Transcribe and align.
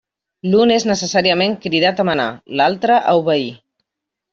L'un 0.53 0.73
és 0.75 0.85
necessàriament 0.93 1.55
cridat 1.67 2.03
a 2.05 2.09
manar, 2.13 2.29
l'altre 2.59 3.01
a 3.15 3.19
obeir. 3.25 3.51